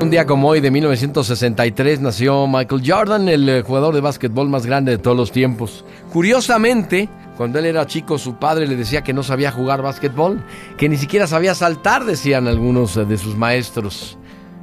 [0.00, 4.64] Un día como hoy de 1963 nació Michael Jordan, el eh, jugador de básquetbol más
[4.64, 5.84] grande de todos los tiempos.
[6.12, 10.40] Curiosamente, cuando él era chico, su padre le decía que no sabía jugar básquetbol,
[10.76, 14.16] que ni siquiera sabía saltar, decían algunos eh, de sus maestros.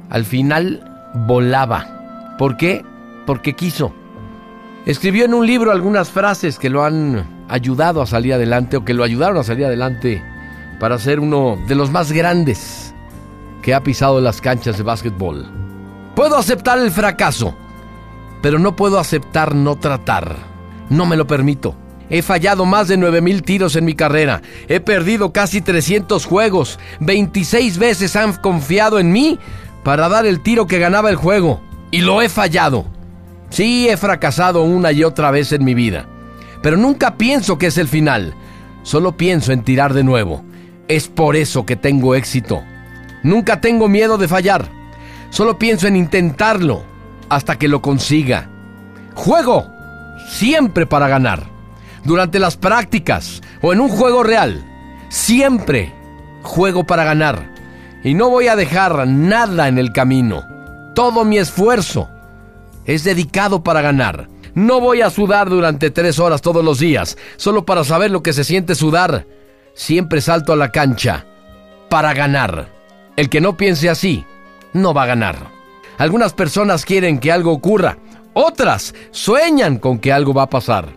[0.08, 2.36] Al final volaba.
[2.38, 2.82] ¿Por qué?
[3.26, 3.92] Porque quiso.
[4.86, 8.94] Escribió en un libro algunas frases que lo han ayudado a salir adelante o que
[8.94, 10.22] lo ayudaron a salir adelante
[10.80, 12.94] para ser uno de los más grandes
[13.66, 15.44] que ha pisado las canchas de básquetbol.
[16.14, 17.52] Puedo aceptar el fracaso,
[18.40, 20.36] pero no puedo aceptar no tratar.
[20.88, 21.74] No me lo permito.
[22.08, 24.40] He fallado más de 9000 tiros en mi carrera.
[24.68, 26.78] He perdido casi 300 juegos.
[27.00, 29.40] 26 veces han confiado en mí
[29.82, 31.60] para dar el tiro que ganaba el juego.
[31.90, 32.86] Y lo he fallado.
[33.50, 36.06] Sí, he fracasado una y otra vez en mi vida.
[36.62, 38.32] Pero nunca pienso que es el final.
[38.84, 40.44] Solo pienso en tirar de nuevo.
[40.86, 42.62] Es por eso que tengo éxito.
[43.26, 44.68] Nunca tengo miedo de fallar.
[45.30, 46.84] Solo pienso en intentarlo
[47.28, 48.48] hasta que lo consiga.
[49.16, 49.66] Juego
[50.28, 51.42] siempre para ganar.
[52.04, 54.64] Durante las prácticas o en un juego real.
[55.08, 55.92] Siempre
[56.42, 57.52] juego para ganar.
[58.04, 60.44] Y no voy a dejar nada en el camino.
[60.94, 62.08] Todo mi esfuerzo
[62.84, 64.28] es dedicado para ganar.
[64.54, 68.32] No voy a sudar durante tres horas todos los días, solo para saber lo que
[68.32, 69.26] se siente sudar.
[69.74, 71.26] Siempre salto a la cancha
[71.90, 72.75] para ganar.
[73.16, 74.24] El que no piense así,
[74.74, 75.36] no va a ganar.
[75.98, 77.96] Algunas personas quieren que algo ocurra,
[78.34, 80.90] otras sueñan con que algo va a pasar,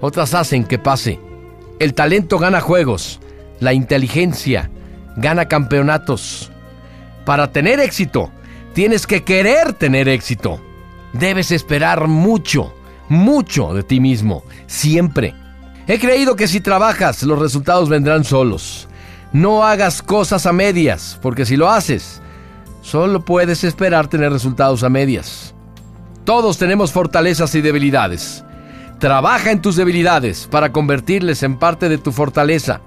[0.00, 1.18] otras hacen que pase.
[1.80, 3.20] El talento gana juegos,
[3.58, 4.70] la inteligencia
[5.16, 6.52] gana campeonatos.
[7.24, 8.30] Para tener éxito,
[8.72, 10.60] tienes que querer tener éxito.
[11.12, 12.72] Debes esperar mucho,
[13.08, 15.34] mucho de ti mismo, siempre.
[15.86, 18.88] He creído que si trabajas, los resultados vendrán solos.
[19.34, 22.22] No hagas cosas a medias, porque si lo haces,
[22.82, 25.56] solo puedes esperar tener resultados a medias.
[26.24, 28.44] Todos tenemos fortalezas y debilidades.
[29.00, 32.80] Trabaja en tus debilidades para convertirles en parte de tu fortaleza.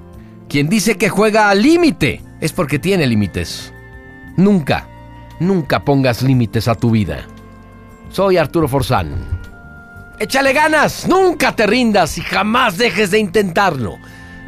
[0.47, 3.73] Quien dice que juega al límite es porque tiene límites.
[4.37, 4.87] Nunca,
[5.41, 7.25] nunca pongas límites a tu vida.
[8.09, 9.41] Soy Arturo Forzán.
[10.17, 13.97] Échale ganas, nunca te rindas y jamás dejes de intentarlo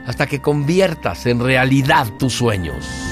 [0.06, 3.09] hasta que conviertas en realidad tus sueños.